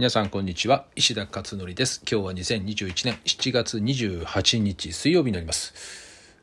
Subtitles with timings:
[0.00, 0.86] 皆さんこんにちは。
[0.96, 2.00] 石田勝則です。
[2.10, 5.74] 今日は2021年7月28日水曜日になります。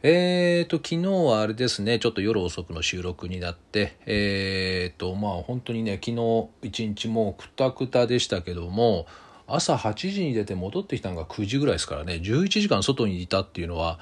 [0.03, 1.97] えーと昨日はあれですね。
[1.97, 9.07] ちょっと夜遅くの収録になってえーとまあ本当にね昨日一日もうくたくたでしたけども
[9.47, 12.21] 朝8時に出て戻ってきたのが9時ぐらいですからね。
[12.23, 13.97] 11時間外にいたっていうのは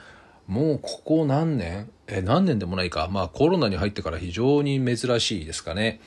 [0.48, 1.90] もうここ何年？
[2.08, 3.08] え何年でもないか。
[3.10, 6.02] まあコロナに入ってから非常に珍しいですかね。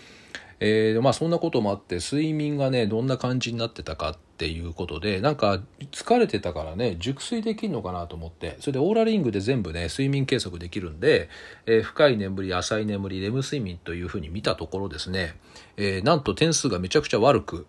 [0.60, 5.60] えー、まあそんなこともあって睡眠がねどんな感じになってたかっていうことでなんか
[5.92, 11.28] 疲れてたからね熟睡できるのかなと思ってそれでオーラリングで全部ね睡眠計測できるんで、
[11.66, 15.34] えー、深い眠り浅い眠りレム睡眠というふうに見たところですね、
[15.76, 17.66] えー、なんと点数がめちゃくちゃ悪く、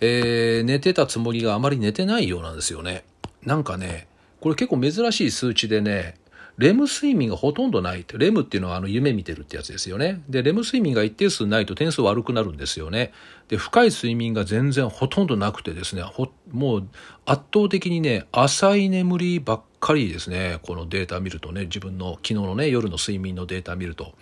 [0.00, 3.04] えー、寝てたつもりがあまり寝てないようなんですよね。
[3.44, 4.08] なんかね
[4.40, 6.16] これ結構珍しい数値でね
[6.58, 10.22] レム睡眠がほとんどないってレムっていうのはあの夢見てるってやつですよね。
[10.28, 13.12] で、レム睡眠が一定数ないと点数悪くなるんですよね。
[13.46, 16.02] で、深い睡眠が全然ほとんどなくてですね、
[16.50, 16.88] もう
[17.24, 20.58] 圧倒的にね、浅い眠りばっかりですね。
[20.62, 24.14] このデータ見るとね、自分の昨日のね、夜の睡眠のデータ見ると。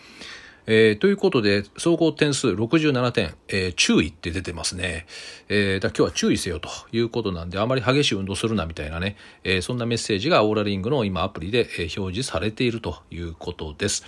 [0.66, 5.06] えー、ということで、総合点数67点、えー、注意って出てますね。
[5.48, 14.04] えー、だ今日は注意せよということなんで、あまり激しい運動するなみたいなね、えー、そんなメッセージがオーラリングの今アプリで表示されているということです。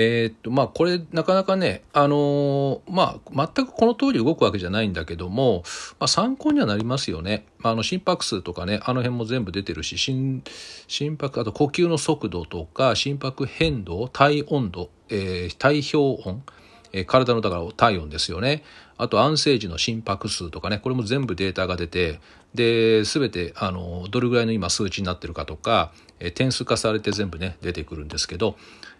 [0.00, 5.64] えー、っと、まあ、これ、なかなかね、あのー、まあ、全くこの通り動くわけじゃないんだけども、
[5.98, 7.46] まあ、参考にはなりますよね。
[7.58, 10.44] まあの、心拍数とかね、あの辺も全部出てるし、心、
[10.86, 16.44] 心拍、あと呼吸の速度とか、心拍変動、体温度、えー、体表温、
[16.92, 18.62] えー、体のだから体温ですよね。
[18.98, 22.20] あと安静時の心拍数とかね、これも全部データが出て、
[22.54, 28.56] で、すべて、あの、どれぐらいの今数値になってるかとか、えー、点数化されて全部ね、出てくるんですけど、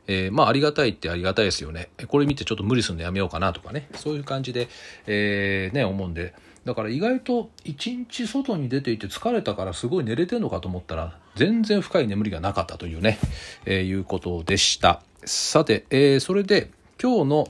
[0.09, 1.91] えー、まあありがたいってありがたいですよね。
[2.09, 4.69] これ見てちょっと無理するのやめようかなとかね、そういう感じで、
[5.07, 13.19] えー、ね、思うんで、だから意外と一日外に出ていて疲れたからすごい寝れてんのかと思ったら、全然深い眠りがなかったというね、
[13.65, 15.03] えー、いうことでした。
[15.25, 16.71] さて、えー、それで
[17.01, 17.49] 今日の、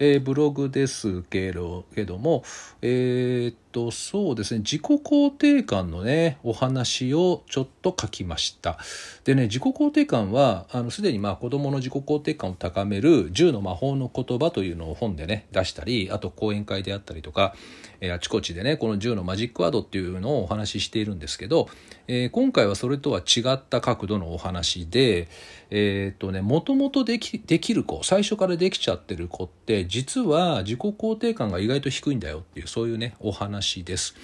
[0.00, 2.42] えー、ブログですけどけども、
[2.80, 8.78] えー、っと、そうですね、自己肯定感のね、お話をちょっと書きました。
[9.24, 17.54] でね、自己肯定感は、あの、すでにまあ子供の自己肯定感を高める10の魔法の言葉というのを本でね、出したり、あと講演会であったりとか、
[18.00, 21.68] えー、あちこちでね、この10のマジックワードっていうのをお話ししているんですけど、
[22.08, 25.28] えー、今回はそれとは違った角度のお話で、
[25.70, 34.14] え、っとね、もともとでき、できる子、最初からできちゃってる子って、実は自己肯定感が意外と低いんだよっていうそういうねお話です。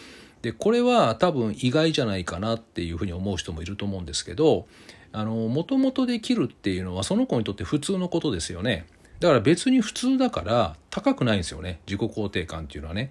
[0.43, 4.67] でこれは多分意外じゃないかなっていうふうに思う人もいると思うんですけど
[5.13, 8.87] もともとできるっていうのはその子にとって普通のことですよね。
[9.19, 13.11] だから別に普通だから高くないんですよね自己肯定感っていうのはね。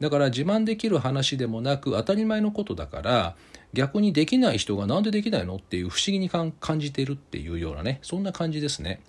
[0.00, 3.36] だから自慢できる話でもなく当たり前のことだから
[3.74, 9.00] 逆にできない人がなんでできないのっていう不思議に感じてるっていうようなねそんな感じですね。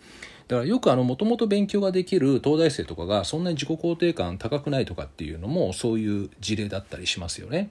[0.48, 7.70] だからよくあの、もともと勉強ができる東大生とかがそんなに自己肯定感高くないとかっていうのもそういう事例だったりしますよね。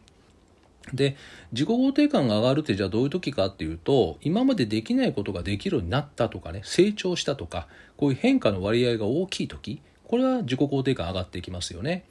[0.94, 1.16] で
[1.52, 12.04] 自己肯定感が上がるってじゃあどういう時かっていうと今までできないことができるようになったとかね成長したとかこういう変化の割合が大きい時これは自己肯定感上がっていきますよね。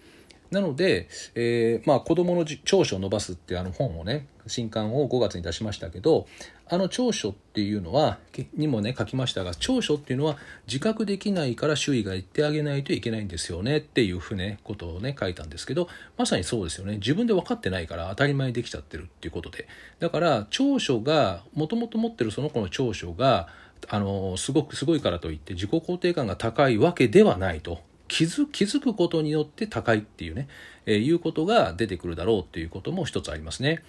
[0.52, 6.28] なので、えー、まあ、子供の長所を伸ばすっていうあの本をね、新刊を5月に出しましたけど、
[6.72, 8.20] あの長所っていうのは、
[8.56, 10.38] にもね、書きましたが、長所っていうのは
[10.68, 15.88] 自覚できないから周囲が言ってあげないといけないんですよねっていうふうね、ことをね、書いたんですけど、
[16.18, 16.96] まさにそうですよね。
[16.96, 19.68] 自分で分かってないから当たり前にできちゃってるっていうことで。
[20.00, 23.48] だから、長所が、もともと持ってるその子の長所が、
[23.88, 27.82] あの、すごくすごいからといって自己肯定感が高いわけではないと。
[28.10, 30.50] 気づ気づくことによって高いっていうね、
[30.86, 33.82] えー、いうことが出てくるだろうっていうことも一つありますね。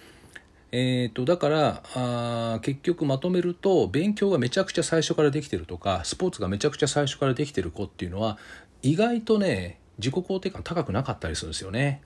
[0.73, 8.37] えーと、だからあ結局まとめると勉強がめちゃくちゃ最初からできてるとかスポーツがめちゃくちゃ最初からできてる子っていうのは
[8.81, 12.01] 意外とね自己肯定感高くなかったりするんですよね。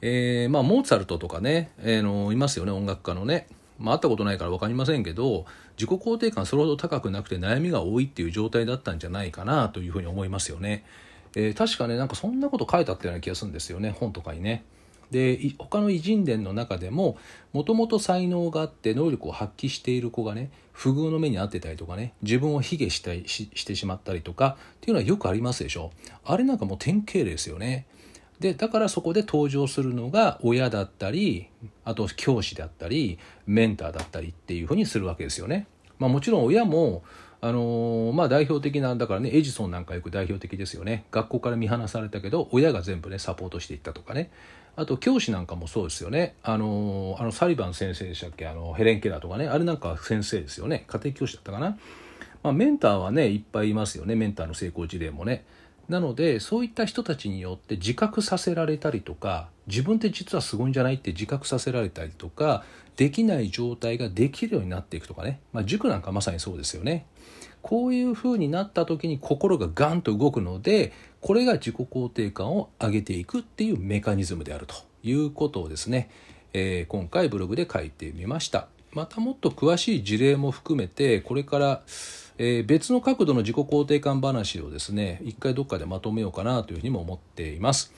[0.00, 3.46] えー、まあモーツァルトとかね、えー、のいますよね音楽家のね。
[3.78, 5.46] まあ、会ったことないから分かりませんけど
[5.78, 10.84] 自己肯定感それほど高くなくて悩みが多いっていう状態だったんじゃないかなというふうに思いますよね。
[11.36, 14.64] えー、確かねなんかそんなこと書いてあったような気がするんですよね本とかにね。
[15.10, 17.18] で他の偉人伝の中でも
[17.52, 25.90] もともと才能があって能力を発揮している子がね不遇の目に遭ってたりとかね自分を卑下したりししてしまったりとかっていうのはよくありますでしょ
[26.24, 27.86] あれなんかもう典型例ですよね。
[28.38, 31.48] でだからそこで登場するのが親だったり
[31.84, 35.66] あと教師だったりメンターだったりっていうふうにするわけですよね。
[35.98, 37.02] まあ、もちろん親も
[37.42, 41.04] あのー、まあ代表的なだからねエジソンなんかよく代表的ですよね。
[41.10, 44.30] 学校から見放されたけど親が全部ねサポートしていったとかね。
[44.76, 46.34] あと教師なんかもそうですよね。
[46.42, 48.46] あのー、あのサリバン先生でしたっけ？
[48.46, 49.48] あのヘレン・ケラーとかね。
[49.48, 50.84] あれなんか先生ですよね。
[50.86, 51.78] 家庭教師だったかな、
[52.42, 54.14] まあ、メンターはねいっぱいいますよね。
[54.14, 55.44] メンターの成功事例もね。
[55.90, 62.64] なのでそういった人たちによって自覚させられたりとか自分って実はすごいんじゃないって自覚させられたりとか
[62.96, 67.06] できない状態ができるようになっていくとかね、まあ、塾なんかまさにそうですよね。
[67.60, 76.08] こういう風になった時に心がガンと動くのでこれが自己肯定感を上げていくっていうメカニズムであるということをですね、
[76.54, 81.82] えー、今回ブログで書いてみましたまたもっと詳しい事例も含めてこれから
[82.42, 87.92] えー、別の角度の自己肯定感話をですね一回どっかでまとめようかなというふうにも思っています。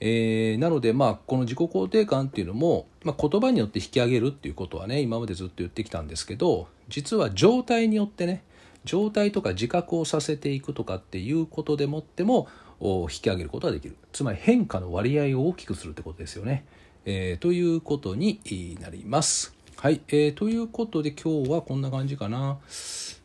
[0.00, 8.42] えー、なのでまあこの自己肯定感っていうのも、まあ、言葉によって引き上げるっていうことはね今までずっと言ってきたんですけど実は状態によってね
[8.84, 12.48] 状態とか自覚をさせていくとかっていうことでもっても
[12.80, 13.96] 引き上げることができる。
[14.12, 16.64] つまり変化の割合を大きくするってことですよね、
[17.04, 18.40] えー、ということに
[18.80, 19.55] なります。
[19.78, 22.56] はい、えー、ということで今日はこんな感じかな。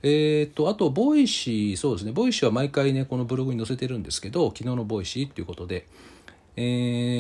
[0.03, 5.87] えっ、ー、と、あと、 Voicy、そうですね、 Voicy は毎回ね、このブログに載せてるんですけど、昨日の Voicy っていうことで、
[6.57, 6.61] え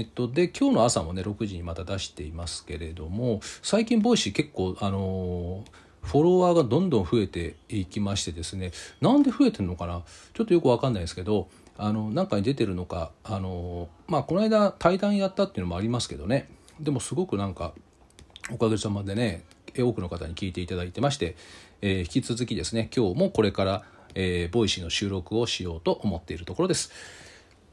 [0.01, 5.63] ー、っと、で、今日の朝もね、6時にまた出していますけれども、最近 Voicy 結構、あの
[6.01, 10.01] フォロワーがどんどん増えていきましてですね、なんで増えてるのかな？
[10.33, 16.49] ちょっとよくわかんないですけど、あの、なんかに出てるのか、あのまあ、この間対談やったっていうのもありますけどね、
[16.81, 17.73] でもすごくなんか、
[18.49, 19.43] おかげさまでね、
[19.77, 21.35] 多くの方に聞いていただいてまして、
[21.81, 23.83] えー、引き続きですね今日もこれから、
[24.15, 26.91] えー、 Voicy の収録をしようと思っているところです。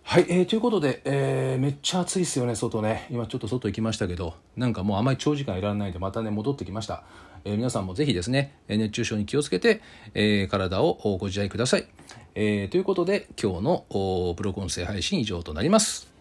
[0.02, 3.06] はい、えー、ということで、えー、めっちゃ暑いですよね、外ね。
[3.10, 7.04] 今ちょっと外行きましたけど、なんかもうあまり長時間いられないで、またね、戻ってきました。
[7.44, 9.82] えー、皆さんもぜひですね、熱中症に気をつけて、
[10.14, 11.86] えー、体をご自愛ください。
[12.34, 16.17] えー、ということで、今日のブログ音声配信以上となります。